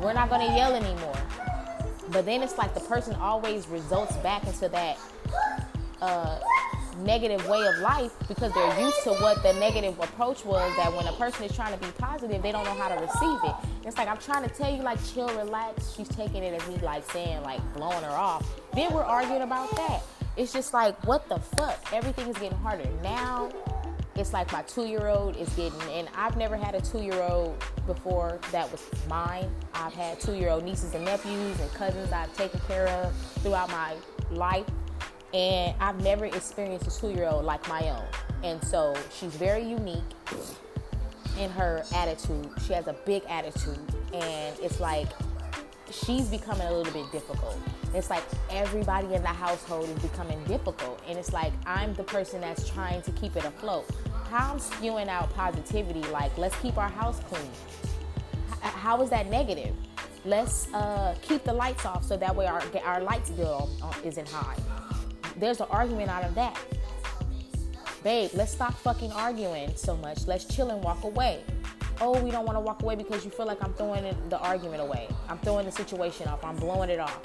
We're 0.00 0.12
not 0.12 0.28
gonna 0.28 0.54
yell 0.54 0.74
anymore. 0.74 1.16
But 2.10 2.26
then 2.26 2.42
it's 2.42 2.58
like 2.58 2.74
the 2.74 2.80
person 2.80 3.14
always 3.14 3.66
results 3.68 4.16
back 4.18 4.46
into 4.46 4.68
that 4.68 4.98
uh, 6.02 6.38
negative 6.98 7.48
way 7.48 7.66
of 7.66 7.78
life 7.78 8.12
because 8.28 8.52
they're 8.52 8.80
used 8.80 9.02
to 9.04 9.14
what 9.14 9.42
the 9.42 9.54
negative 9.54 9.98
approach 9.98 10.44
was. 10.44 10.76
That 10.76 10.94
when 10.94 11.06
a 11.06 11.12
person 11.12 11.44
is 11.44 11.56
trying 11.56 11.72
to 11.72 11.82
be 11.82 11.90
positive, 11.92 12.42
they 12.42 12.52
don't 12.52 12.64
know 12.64 12.74
how 12.74 12.88
to 12.88 13.00
receive 13.00 13.38
it. 13.44 13.86
It's 13.86 13.96
like 13.96 14.08
I'm 14.08 14.18
trying 14.18 14.46
to 14.46 14.54
tell 14.54 14.70
you, 14.74 14.82
like 14.82 15.02
chill, 15.14 15.28
relax. 15.38 15.94
She's 15.96 16.08
taking 16.08 16.42
it 16.42 16.60
as 16.60 16.68
me 16.68 16.76
like 16.82 17.10
saying 17.10 17.42
like 17.42 17.60
blowing 17.72 18.02
her 18.02 18.10
off. 18.10 18.46
Then 18.74 18.92
we're 18.92 19.04
arguing 19.04 19.42
about 19.42 19.74
that. 19.76 20.02
It's 20.36 20.52
just 20.52 20.74
like 20.74 21.02
what 21.06 21.28
the 21.30 21.38
fuck. 21.38 21.78
Everything 21.94 22.28
is 22.28 22.36
getting 22.36 22.58
harder 22.58 22.88
now 23.02 23.50
it's 24.14 24.32
like 24.32 24.52
my 24.52 24.62
two 24.62 24.86
year 24.86 25.08
old 25.08 25.36
is 25.36 25.48
getting, 25.50 25.80
and 25.90 26.08
I've 26.14 26.36
never 26.36 26.56
had 26.56 26.74
a 26.74 26.80
two 26.80 27.02
year 27.02 27.22
old 27.22 27.62
before 27.86 28.38
that 28.50 28.70
was 28.70 28.84
mine. 29.08 29.50
I've 29.74 29.94
had 29.94 30.20
two 30.20 30.34
year 30.34 30.50
old 30.50 30.64
nieces 30.64 30.94
and 30.94 31.04
nephews 31.04 31.58
and 31.60 31.72
cousins 31.72 32.12
I've 32.12 32.32
taken 32.36 32.60
care 32.68 32.88
of 32.88 33.16
throughout 33.42 33.70
my 33.70 33.94
life, 34.30 34.66
and 35.32 35.74
I've 35.80 36.02
never 36.02 36.26
experienced 36.26 36.86
a 36.86 37.00
two 37.00 37.10
year 37.10 37.28
old 37.28 37.44
like 37.44 37.66
my 37.68 37.88
own. 37.90 38.04
And 38.42 38.62
so 38.64 38.94
she's 39.18 39.34
very 39.34 39.64
unique 39.64 40.02
in 41.38 41.50
her 41.50 41.82
attitude. 41.94 42.50
She 42.66 42.72
has 42.74 42.88
a 42.88 42.94
big 43.06 43.22
attitude, 43.28 43.78
and 44.12 44.56
it's 44.60 44.80
like 44.80 45.08
she's 45.92 46.28
becoming 46.28 46.66
a 46.66 46.72
little 46.72 46.92
bit 46.92 47.10
difficult. 47.12 47.58
It's 47.94 48.10
like 48.10 48.24
everybody 48.50 49.14
in 49.14 49.22
the 49.22 49.28
household 49.28 49.88
is 49.88 49.98
becoming 49.98 50.42
difficult. 50.44 51.00
And 51.06 51.18
it's 51.18 51.32
like 51.32 51.52
I'm 51.66 51.94
the 51.94 52.04
person 52.04 52.40
that's 52.40 52.68
trying 52.68 53.02
to 53.02 53.12
keep 53.12 53.36
it 53.36 53.44
afloat. 53.44 53.88
How 54.30 54.52
I'm 54.52 54.58
spewing 54.58 55.08
out 55.08 55.32
positivity, 55.34 56.02
like 56.10 56.36
let's 56.38 56.56
keep 56.60 56.78
our 56.78 56.88
house 56.88 57.20
clean. 57.28 57.50
How 58.60 59.02
is 59.02 59.10
that 59.10 59.28
negative? 59.28 59.74
Let's 60.24 60.72
uh, 60.72 61.16
keep 61.20 61.44
the 61.44 61.52
lights 61.52 61.84
off 61.84 62.04
so 62.04 62.16
that 62.16 62.34
way 62.34 62.46
our, 62.46 62.62
our 62.84 63.02
lights 63.02 63.30
bill 63.30 63.68
isn't 64.04 64.28
high. 64.28 64.56
There's 65.36 65.60
an 65.60 65.66
argument 65.70 66.10
out 66.10 66.24
of 66.24 66.34
that. 66.36 66.58
Babe, 68.04 68.30
let's 68.34 68.52
stop 68.52 68.74
fucking 68.78 69.12
arguing 69.12 69.74
so 69.76 69.96
much. 69.96 70.26
Let's 70.26 70.44
chill 70.44 70.70
and 70.70 70.82
walk 70.82 71.04
away 71.04 71.42
oh, 72.00 72.20
we 72.22 72.30
don't 72.30 72.44
want 72.44 72.56
to 72.56 72.60
walk 72.60 72.82
away 72.82 72.96
because 72.96 73.24
you 73.24 73.30
feel 73.30 73.46
like 73.46 73.62
I'm 73.62 73.72
throwing 73.74 74.04
the 74.28 74.38
argument 74.38 74.80
away. 74.82 75.08
I'm 75.28 75.38
throwing 75.38 75.66
the 75.66 75.72
situation 75.72 76.28
off. 76.28 76.44
I'm 76.44 76.56
blowing 76.56 76.90
it 76.90 77.00
off. 77.00 77.20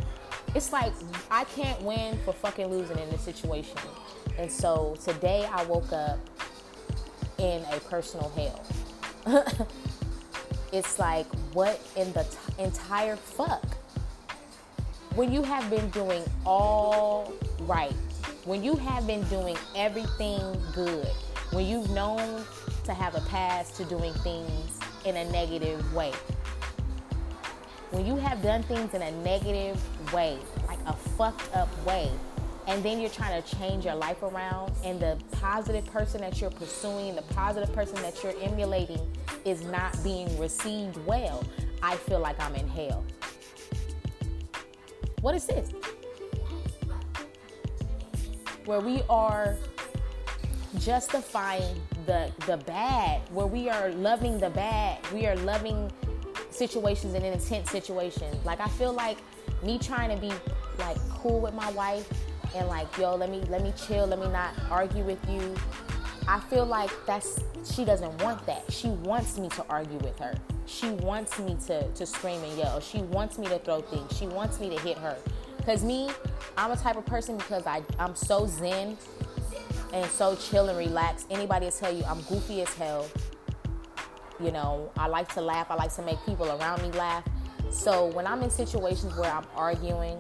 It's 0.56 0.72
like 0.72 0.94
I 1.30 1.44
can't 1.46 1.82
win 1.82 2.18
for 2.26 2.34
fucking 2.34 2.68
losing 2.68 2.98
in 2.98 3.10
this 3.10 3.22
situation. 3.22 3.78
And 4.38 4.52
so 4.52 4.98
today 5.04 5.48
I 5.52 5.64
woke 5.66 5.92
up 5.92 6.20
in 7.38 7.64
a 7.72 7.80
personal 7.82 8.32
hell. 8.36 8.64
it's 10.72 11.00
like, 11.00 11.26
what 11.54 11.80
in 11.96 12.12
the 12.14 12.24
t- 12.24 12.64
entire 12.64 13.16
fuck. 13.16 13.66
When 15.16 15.32
you 15.32 15.42
have 15.42 15.70
been 15.70 15.90
doing 15.90 16.24
all 16.46 17.34
right, 17.62 17.94
when 18.46 18.64
you 18.64 18.76
have 18.76 19.08
been 19.08 19.24
doing 19.24 19.58
everything 19.76 20.40
good, 20.74 21.08
when 21.52 21.66
you've 21.66 21.90
known 21.90 22.44
to 22.88 22.94
have 22.94 23.16
a 23.16 23.22
past 23.30 23.76
to 23.76 23.86
doing 23.86 24.14
things 24.16 24.80
in 25.06 25.18
a 25.18 25.30
negative 25.32 25.94
way, 25.94 26.12
when 27.92 28.06
you 28.06 28.16
have 28.16 28.42
done 28.42 28.64
things 28.64 28.94
in 28.94 29.02
a 29.02 29.12
negative 29.24 29.80
way, 30.14 30.38
like 30.68 30.80
a 30.88 30.94
fucked 30.94 31.56
up 31.56 31.70
way, 31.86 32.12
and 32.66 32.84
then 32.84 33.00
you're 33.00 33.10
trying 33.10 33.42
to 33.42 33.56
change 33.56 33.86
your 33.86 33.96
life 33.96 34.24
around, 34.24 34.74
and 34.84 35.00
the 35.00 35.18
positive 35.32 35.86
person 35.86 36.22
that 36.22 36.42
you're 36.42 36.50
pursuing, 36.50 37.16
the 37.16 37.22
positive 37.22 37.74
person 37.74 37.96
that 38.02 38.22
you're 38.24 38.36
emulating 38.42 39.00
is 39.46 39.64
not 39.64 39.98
being 40.04 40.38
received 40.40 40.98
well, 41.06 41.46
I 41.82 41.96
feel 41.96 42.20
like 42.20 42.40
I'm 42.40 42.56
in 42.56 42.68
hell. 42.68 43.06
What 45.22 45.36
is 45.36 45.46
this? 45.46 45.72
Where 48.66 48.82
we 48.82 49.02
are 49.10 49.56
justifying 50.80 51.82
the 52.08 52.32
the 52.48 52.58
bad, 52.58 53.22
where 53.32 53.46
we 53.46 53.70
are 53.70 53.90
loving 53.92 54.40
the 54.40 54.50
bad, 54.50 54.98
we 55.14 55.28
are 55.28 55.36
loving 55.36 55.92
situations 56.50 57.14
and 57.14 57.24
intense 57.24 57.70
situations. 57.70 58.44
Like 58.44 58.60
I 58.60 58.68
feel 58.70 58.94
like 58.94 59.18
me 59.62 59.78
trying 59.78 60.10
to 60.10 60.20
be 60.20 60.32
like 60.80 60.98
cool 61.10 61.40
with 61.42 61.54
my 61.54 61.70
wife 61.72 62.08
and 62.56 62.68
like 62.68 62.88
yo 62.98 63.16
let 63.16 63.30
me 63.30 63.42
let 63.50 63.62
me 63.62 63.74
chill 63.76 64.08
let 64.08 64.20
me 64.20 64.28
not 64.30 64.54
argue 64.72 65.04
with 65.04 65.20
you. 65.30 65.54
I 66.28 66.40
feel 66.40 66.66
like 66.66 66.90
that's 67.06 67.40
she 67.64 67.86
doesn't 67.86 68.22
want 68.24 68.44
that. 68.48 68.64
She 68.72 68.88
wants 68.90 69.38
me 69.38 69.50
to 69.50 69.66
argue 69.70 70.00
with 70.00 70.18
her. 70.20 70.34
She 70.66 70.90
wants 70.90 71.38
me 71.38 71.58
to 71.68 71.88
to 71.92 72.06
scream 72.06 72.42
and 72.44 72.58
yell. 72.58 72.80
She 72.80 73.00
wants 73.00 73.38
me 73.38 73.48
to 73.48 73.60
throw 73.60 73.82
things. 73.82 74.18
She 74.18 74.28
wants 74.28 74.60
me 74.60 74.70
to 74.70 74.80
hit 74.82 74.98
her. 74.98 75.18
Because 75.58 75.84
me 75.84 76.10
i'm 76.58 76.72
a 76.72 76.76
type 76.78 76.98
of 76.98 77.06
person 77.06 77.38
because 77.38 77.66
I, 77.68 77.84
i'm 78.00 78.16
so 78.16 78.48
zen 78.48 78.98
and 79.94 80.10
so 80.12 80.36
chill 80.36 80.70
and 80.70 80.78
relaxed 80.78 81.28
anybody 81.30 81.66
will 81.66 81.72
tell 81.72 81.94
you 81.94 82.04
i'm 82.06 82.22
goofy 82.24 82.62
as 82.62 82.74
hell 82.76 83.08
you 84.40 84.52
know 84.52 84.92
i 84.98 85.08
like 85.08 85.32
to 85.34 85.42
laugh 85.42 85.72
i 85.72 85.76
like 85.76 85.94
to 85.94 86.02
make 86.02 86.18
people 86.26 86.50
around 86.60 86.82
me 86.82 86.92
laugh 86.92 87.24
so 87.70 88.08
when 88.08 88.28
i'm 88.28 88.42
in 88.44 88.50
situations 88.50 89.16
where 89.16 89.32
i'm 89.32 89.46
arguing 89.56 90.20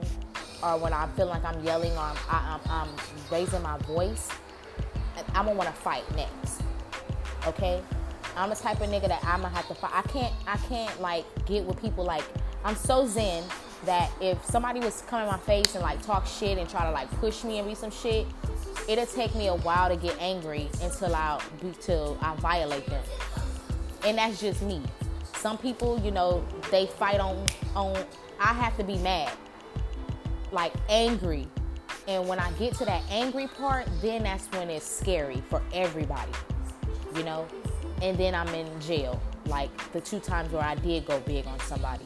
or 0.63 0.77
when 0.77 0.93
I 0.93 1.07
feel 1.15 1.27
like 1.27 1.43
I'm 1.43 1.63
yelling 1.63 1.91
or 1.93 1.99
I'm, 1.99 2.17
I, 2.29 2.59
am 2.69 2.89
raising 3.31 3.61
my 3.61 3.77
voice, 3.79 4.29
I'm 5.33 5.45
gonna 5.45 5.53
want 5.57 5.69
to 5.69 5.75
fight 5.75 6.03
next. 6.15 6.61
Okay, 7.45 7.81
I'm 8.35 8.49
the 8.49 8.55
type 8.55 8.81
of 8.81 8.89
nigga 8.89 9.07
that 9.07 9.23
I'm 9.23 9.41
gonna 9.41 9.53
have 9.53 9.67
to 9.67 9.75
fight. 9.75 9.91
I 9.93 10.01
can't, 10.03 10.33
I 10.47 10.57
can't 10.57 11.01
like 11.01 11.25
get 11.45 11.63
with 11.63 11.79
people 11.81 12.03
like 12.03 12.23
I'm 12.63 12.75
so 12.75 13.07
zen 13.07 13.43
that 13.85 14.11
if 14.19 14.43
somebody 14.45 14.79
was 14.79 15.03
coming 15.03 15.27
in 15.27 15.31
my 15.31 15.39
face 15.39 15.75
and 15.75 15.83
like 15.83 16.01
talk 16.01 16.25
shit 16.25 16.57
and 16.57 16.69
try 16.69 16.83
to 16.83 16.91
like 16.91 17.09
push 17.19 17.43
me 17.43 17.59
and 17.59 17.67
be 17.67 17.75
some 17.75 17.91
shit, 17.91 18.25
it'll 18.87 19.05
take 19.05 19.35
me 19.35 19.47
a 19.47 19.55
while 19.55 19.89
to 19.89 19.95
get 19.95 20.15
angry 20.19 20.69
until 20.81 21.15
I 21.15 21.41
until 21.61 22.17
I 22.21 22.35
violate 22.35 22.85
them. 22.87 23.03
And 24.03 24.17
that's 24.17 24.39
just 24.39 24.61
me. 24.61 24.81
Some 25.35 25.57
people, 25.57 25.99
you 26.03 26.11
know, 26.11 26.45
they 26.71 26.85
fight 26.85 27.19
on 27.19 27.45
on. 27.75 27.97
I 28.39 28.53
have 28.53 28.77
to 28.77 28.83
be 28.83 28.97
mad 28.97 29.31
like 30.51 30.73
angry. 30.89 31.47
And 32.07 32.27
when 32.27 32.39
I 32.39 32.51
get 32.53 32.75
to 32.75 32.85
that 32.85 33.03
angry 33.09 33.47
part, 33.47 33.87
then 34.01 34.23
that's 34.23 34.47
when 34.51 34.69
it's 34.69 34.85
scary 34.85 35.43
for 35.49 35.61
everybody, 35.73 36.31
you 37.15 37.23
know? 37.23 37.47
And 38.01 38.17
then 38.17 38.33
I'm 38.33 38.47
in 38.49 38.67
jail, 38.79 39.21
like 39.47 39.69
the 39.91 39.99
two 39.99 40.19
times 40.19 40.51
where 40.53 40.63
I 40.63 40.75
did 40.75 41.05
go 41.05 41.19
big 41.21 41.45
on 41.47 41.59
somebody. 41.61 42.05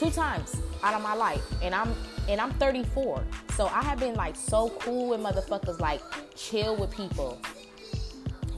Two 0.00 0.08
times 0.08 0.56
out 0.82 0.94
of 0.94 1.02
my 1.02 1.12
life. 1.12 1.42
And 1.62 1.74
I'm 1.74 1.92
and 2.26 2.40
I'm 2.40 2.52
34. 2.52 3.22
So 3.54 3.66
I 3.66 3.82
have 3.82 4.00
been 4.00 4.14
like 4.14 4.34
so 4.34 4.70
cool 4.80 5.10
with 5.10 5.20
motherfuckers, 5.20 5.78
like 5.78 6.00
chill 6.34 6.74
with 6.74 6.90
people. 6.90 7.38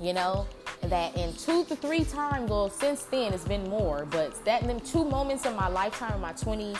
You 0.00 0.12
know? 0.12 0.46
That 0.82 1.16
in 1.16 1.32
two 1.34 1.64
to 1.64 1.76
three 1.76 2.04
times, 2.04 2.48
well, 2.48 2.68
since 2.68 3.04
then 3.04 3.32
it's 3.32 3.44
been 3.44 3.68
more, 3.68 4.04
but 4.04 4.44
that 4.44 4.62
in 4.62 4.68
them 4.68 4.80
two 4.80 5.04
moments 5.04 5.46
in 5.46 5.54
my 5.56 5.68
lifetime 5.68 6.14
in 6.14 6.20
my 6.20 6.32
20s 6.32 6.78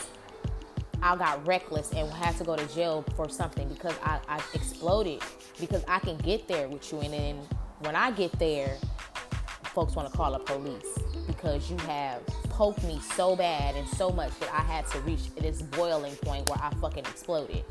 I 1.02 1.16
got 1.16 1.44
reckless 1.44 1.92
and 1.92 2.08
had 2.12 2.36
to 2.38 2.44
go 2.44 2.54
to 2.54 2.66
jail 2.74 3.04
for 3.16 3.28
something 3.28 3.68
because 3.68 3.94
I, 4.04 4.20
I 4.28 4.40
exploded 4.54 5.22
because 5.58 5.84
I 5.88 5.98
can 5.98 6.16
get 6.18 6.46
there 6.46 6.68
with 6.68 6.92
you 6.92 7.00
and 7.00 7.12
then 7.12 7.36
when 7.80 7.96
I 7.96 8.12
get 8.12 8.32
there, 8.38 8.76
folks 9.74 9.96
want 9.96 10.10
to 10.10 10.16
call 10.16 10.32
the 10.32 10.38
police 10.40 10.86
because 11.26 11.68
you 11.70 11.76
have 11.78 12.22
poked 12.62 12.84
me 12.84 13.00
so 13.16 13.34
bad 13.34 13.74
and 13.74 13.88
so 13.88 14.08
much 14.10 14.30
that 14.38 14.48
I 14.54 14.60
had 14.60 14.86
to 14.92 15.00
reach 15.00 15.34
this 15.34 15.62
boiling 15.62 16.14
point 16.22 16.48
where 16.48 16.60
I 16.62 16.70
fucking 16.74 17.04
exploded. 17.06 17.64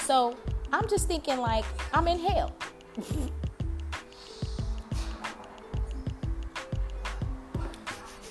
So 0.00 0.34
I'm 0.72 0.88
just 0.88 1.06
thinking 1.08 1.36
like 1.40 1.66
I'm 1.92 2.08
in 2.08 2.18
hell. 2.18 2.56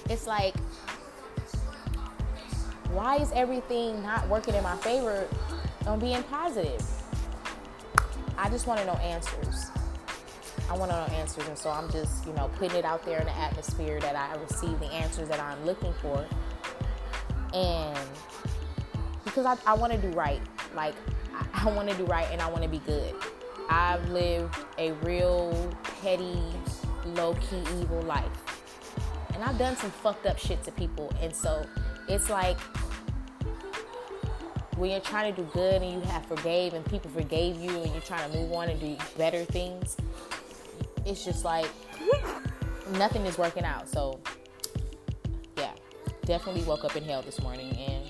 it's 0.09 0.25
like 0.25 0.55
why 2.89 3.17
is 3.17 3.31
everything 3.33 4.01
not 4.01 4.27
working 4.27 4.55
in 4.55 4.63
my 4.63 4.75
favor 4.77 5.27
on 5.85 6.00
being 6.00 6.23
positive? 6.23 6.83
I 8.35 8.50
just 8.50 8.65
want 8.65 8.79
to 8.79 8.85
know 8.88 8.93
answers. 8.93 9.69
I 10.70 10.77
want 10.77 10.91
to 10.91 10.98
know 10.98 11.17
answers, 11.17 11.48
and 11.48 11.58
so 11.58 11.70
I'm 11.70 11.91
just, 11.91 12.25
you 12.25 12.34
know, 12.34 12.50
putting 12.58 12.77
it 12.77 12.86
out 12.86 13.03
there 13.03 13.20
in 13.20 13.25
the 13.25 13.38
atmosphere 13.38 14.00
that 14.00 14.15
I 14.15 14.36
receive 14.41 14.79
the 14.79 14.88
answers 14.88 15.27
that 15.29 15.39
I'm 15.39 15.63
looking 15.65 15.93
for, 16.01 16.25
and 17.53 17.98
because 19.24 19.46
I, 19.46 19.58
I 19.65 19.74
want 19.74 19.93
to 19.93 20.00
do 20.00 20.10
right. 20.10 20.41
Like 20.75 20.96
I, 21.53 21.65
I 21.65 21.75
want 21.75 21.89
to 21.89 21.96
do 21.96 22.05
right, 22.05 22.27
and 22.32 22.41
I 22.41 22.50
want 22.50 22.63
to 22.63 22.70
be 22.70 22.79
good. 22.79 23.13
I've 23.70 24.08
lived 24.10 24.55
a 24.77 24.91
real 25.03 25.72
petty, 26.01 26.41
low 27.05 27.34
key, 27.36 27.62
evil 27.79 28.01
life, 28.01 28.25
and 29.34 29.43
I've 29.43 29.58
done 29.58 29.75
some 29.75 29.91
fucked 29.91 30.25
up 30.25 30.39
shit 30.39 30.63
to 30.63 30.72
people, 30.72 31.12
and 31.22 31.36
so 31.36 31.65
it's 32.08 32.29
like 32.29 32.58
when 34.77 34.89
you're 34.91 35.00
trying 35.00 35.34
to 35.34 35.41
do 35.41 35.48
good 35.53 35.82
and 35.82 35.93
you 35.93 36.01
have 36.10 36.25
forgave 36.25 36.74
and 36.74 36.84
people 36.86 37.10
forgave 37.12 37.58
you 37.58 37.70
and 37.70 37.91
you're 37.91 38.01
trying 38.01 38.29
to 38.32 38.38
move 38.38 38.51
on 38.51 38.70
and 38.70 38.79
do 38.79 38.98
better 39.17 39.46
things, 39.46 39.98
it's 41.05 41.24
just 41.25 41.45
like 41.45 41.69
nothing 42.93 43.25
is 43.25 43.38
working 43.38 43.63
out. 43.63 43.89
So, 43.89 44.19
yeah, 45.57 45.74
definitely 46.25 46.63
woke 46.63 46.83
up 46.83 46.95
in 46.95 47.03
hell 47.03 47.22
this 47.22 47.41
morning 47.41 47.75
and 47.77 48.05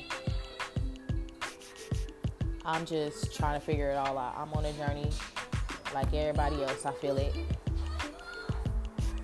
I'm 2.65 2.85
just 2.85 3.35
trying 3.35 3.59
to 3.59 3.65
figure 3.65 3.89
it 3.91 3.95
all 3.95 4.17
out. 4.17 4.35
I'm 4.37 4.53
on 4.53 4.65
a 4.65 4.73
journey 4.73 5.09
like 5.93 6.13
everybody 6.13 6.63
else. 6.63 6.85
I 6.85 6.93
feel 6.93 7.17
it. 7.17 7.33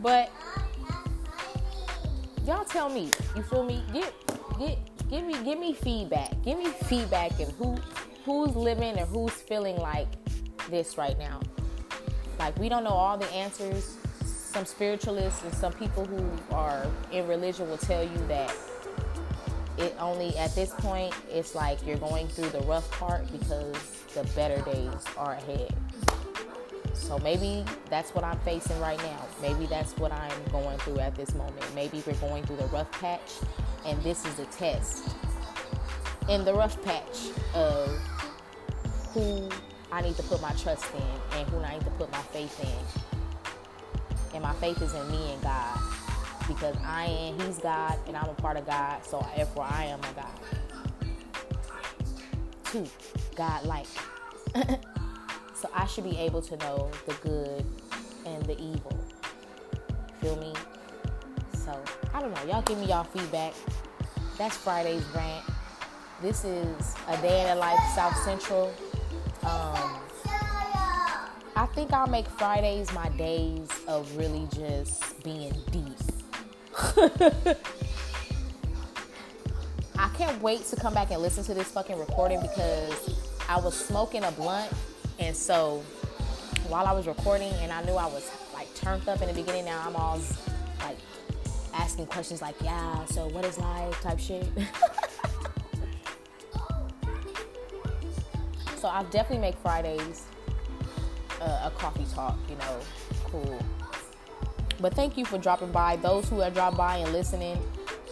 But 0.02 0.32
y'all 2.46 2.66
tell 2.66 2.90
me, 2.90 3.12
you 3.36 3.44
feel 3.44 3.64
me? 3.64 3.84
Get 3.94 4.14
get 4.58 4.78
give 5.10 5.26
me 5.26 5.36
give 5.44 5.60
me 5.60 5.74
feedback. 5.74 6.42
Give 6.44 6.58
me 6.58 6.68
feedback 6.68 7.40
and 7.40 7.52
who 7.54 7.78
who's 8.26 8.56
living 8.56 8.98
and 8.98 9.08
who's 9.08 9.34
feeling 9.34 9.78
like 9.78 10.08
this 10.70 10.98
right 10.98 11.18
now. 11.18 11.40
Like 12.40 12.58
we 12.58 12.70
don't 12.70 12.86
know 12.86 12.92
all 12.92 13.18
the 13.18 13.30
answers. 13.32 13.98
Some 14.24 14.66
spiritualists 14.66 15.44
and 15.44 15.54
some 15.54 15.74
people 15.74 16.06
who 16.06 16.26
are 16.56 16.88
in 17.12 17.28
religion 17.28 17.70
will 17.70 17.78
tell 17.78 18.02
you 18.02 18.18
that 18.28 18.56
it 19.78 19.96
only 20.00 20.36
at 20.38 20.56
this 20.56 20.72
point 20.72 21.14
it's 21.30 21.54
like 21.54 21.86
you're 21.86 21.98
going 21.98 22.28
through 22.30 22.50
the 22.50 22.62
rough 22.62 22.90
part 22.92 23.30
because 23.32 23.76
the 24.16 24.24
better 24.36 24.62
days 24.62 25.04
are 25.18 25.34
ahead. 25.34 25.76
So 26.94 27.20
maybe 27.20 27.64
that's 27.90 28.16
what 28.16 28.24
I'm 28.24 28.40
facing 28.40 28.80
right 28.80 28.98
now. 29.00 29.26
Maybe 29.42 29.66
that's 29.68 29.96
what 29.98 30.12
I'm 30.12 30.44
going 30.52 30.78
through 30.80 31.00
at 31.00 31.16
this 31.16 31.34
moment. 31.36 31.64
Maybe 31.76 32.02
we're 32.08 32.14
going 32.16 32.46
through 32.46 32.58
the 32.58 32.68
rough 32.68 32.92
patch 32.92 33.34
and 33.86 34.02
this 34.02 34.26
is 34.26 34.40
a 34.40 34.46
test 34.46 35.16
in 36.30 36.46
the 36.46 36.54
rough 36.54 36.82
patch 36.84 37.30
of 37.54 37.90
who 39.14 39.50
I 39.92 40.02
need 40.02 40.16
to 40.18 40.24
put 40.24 40.42
my 40.42 40.52
trust 40.54 40.86
in 40.94 41.38
and 41.38 41.50
who 41.50 41.60
I 41.60 41.74
need 41.74 41.84
to 41.84 41.92
put 41.92 42.12
my 42.12 42.22
faith 42.22 42.60
in. 42.60 44.36
And 44.36 44.44
my 44.44 44.54
faith 44.54 44.82
is 44.82 44.94
in 44.94 45.12
me 45.12 45.34
and 45.34 45.42
God 45.42 45.80
because 46.48 46.76
I 46.84 47.06
am, 47.06 47.40
He's 47.40 47.60
God 47.60 47.96
and 48.08 48.18
I'm 48.18 48.30
a 48.30 48.34
part 48.34 48.58
of 48.58 48.66
God, 48.66 49.06
so 49.06 49.26
therefore 49.36 49.68
I 49.70 49.86
am 49.86 50.00
a 50.00 50.14
God. 50.14 50.40
Two, 52.66 52.88
God 53.36 53.66
like. 53.66 53.88
so 55.56 55.70
I 55.74 55.86
should 55.86 56.04
be 56.04 56.18
able 56.18 56.42
to 56.42 56.58
know 56.58 56.92
the 57.06 57.14
good 57.16 57.66
and 58.26 58.46
the 58.46 58.60
evil. 58.60 58.98
Feel 60.22 60.36
me? 60.38 60.54
So 61.54 61.78
I 62.14 62.22
don't 62.22 62.34
know. 62.34 62.52
Y'all 62.52 62.62
give 62.62 62.78
me 62.78 62.88
y'all 62.88 63.04
feedback. 63.04 63.54
That's 64.38 64.58
Friday's 64.58 65.04
rant. 65.16 65.46
This 66.22 66.44
is 66.44 66.96
a 67.08 67.18
day 67.22 67.42
in 67.42 67.48
the 67.48 67.56
life 67.56 67.80
South 67.96 68.16
Central. 68.24 68.74
Um, 69.44 69.79
I 71.60 71.66
think 71.66 71.92
I'll 71.92 72.08
make 72.08 72.26
Fridays 72.26 72.90
my 72.94 73.10
days 73.10 73.68
of 73.86 74.16
really 74.16 74.48
just 74.56 75.22
being 75.26 75.54
deep. 75.72 75.84
I 79.98 80.08
can't 80.16 80.42
wait 80.42 80.64
to 80.68 80.78
come 80.78 80.94
back 80.94 81.12
and 81.12 81.22
listen 81.22 81.44
to 81.44 81.54
this 81.54 81.70
fucking 81.72 82.00
recording 82.00 82.40
because 82.40 83.14
I 83.50 83.60
was 83.60 83.76
smoking 83.76 84.24
a 84.24 84.32
blunt, 84.32 84.72
and 85.20 85.36
so 85.36 85.84
while 86.70 86.86
I 86.86 86.94
was 86.94 87.08
recording, 87.08 87.52
and 87.56 87.74
I 87.74 87.84
knew 87.84 87.96
I 87.96 88.06
was 88.06 88.32
like 88.54 88.74
turned 88.74 89.10
up 89.10 89.22
in 89.22 89.28
the 89.28 89.34
beginning. 89.34 89.66
Now 89.66 89.84
I'm 89.86 89.98
all 89.98 90.18
like 90.80 90.98
asking 91.74 92.06
questions 92.06 92.42
like, 92.42 92.56
"Yeah, 92.64 93.04
so 93.04 93.28
what 93.28 93.44
is 93.44 93.58
life?" 93.58 94.00
type 94.00 94.18
shit. 94.18 94.48
so 98.78 98.88
I'll 98.88 99.04
definitely 99.04 99.40
make 99.40 99.58
Fridays 99.58 100.24
uh, 101.42 101.64
a 101.66 101.72
coffee 101.72 102.06
talk. 102.14 102.38
You 102.50 102.56
know, 102.56 102.80
cool. 103.26 103.60
But 104.80 104.94
thank 104.94 105.18
you 105.18 105.26
for 105.26 105.38
dropping 105.38 105.72
by. 105.72 105.98
Those 105.98 106.30
who 106.30 106.40
have 106.40 106.54
dropped 106.54 106.78
by 106.78 106.98
and 106.98 107.12
listening. 107.12 107.60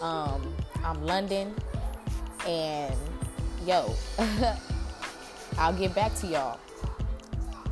Um, 0.02 0.54
I'm 0.84 1.02
London, 1.04 1.54
and 2.46 2.94
yo, 3.66 3.94
I'll 5.58 5.72
get 5.72 5.94
back 5.94 6.14
to 6.16 6.26
y'all. 6.26 6.60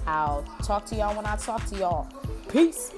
I'll 0.07 0.43
talk 0.63 0.87
to 0.87 0.97
y'all 0.97 1.15
when 1.17 1.27
I 1.27 1.37
talk 1.37 1.65
to 1.67 1.77
y'all. 1.77 2.09
Peace. 2.49 2.93